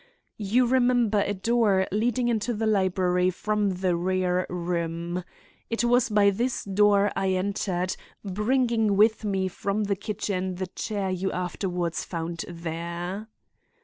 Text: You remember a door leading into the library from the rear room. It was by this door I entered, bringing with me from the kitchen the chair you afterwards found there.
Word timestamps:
You 0.39 0.65
remember 0.65 1.19
a 1.19 1.35
door 1.35 1.87
leading 1.91 2.27
into 2.27 2.55
the 2.55 2.65
library 2.65 3.29
from 3.29 3.69
the 3.69 3.95
rear 3.95 4.47
room. 4.49 5.23
It 5.69 5.83
was 5.83 6.09
by 6.09 6.31
this 6.31 6.63
door 6.63 7.11
I 7.15 7.33
entered, 7.33 7.95
bringing 8.25 8.97
with 8.97 9.23
me 9.23 9.47
from 9.47 9.83
the 9.83 9.95
kitchen 9.95 10.55
the 10.55 10.65
chair 10.65 11.11
you 11.11 11.31
afterwards 11.31 12.03
found 12.03 12.45
there. 12.49 13.27